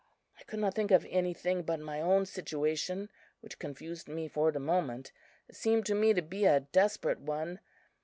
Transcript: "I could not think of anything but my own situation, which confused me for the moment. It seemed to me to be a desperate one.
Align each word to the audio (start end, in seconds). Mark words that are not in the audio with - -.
"I 0.39 0.43
could 0.45 0.57
not 0.57 0.73
think 0.73 0.89
of 0.89 1.05
anything 1.11 1.61
but 1.61 1.79
my 1.79 2.01
own 2.01 2.25
situation, 2.25 3.11
which 3.41 3.59
confused 3.59 4.07
me 4.09 4.27
for 4.27 4.51
the 4.51 4.59
moment. 4.59 5.11
It 5.47 5.55
seemed 5.55 5.85
to 5.85 5.93
me 5.93 6.11
to 6.15 6.23
be 6.23 6.45
a 6.45 6.61
desperate 6.61 7.19
one. 7.19 7.59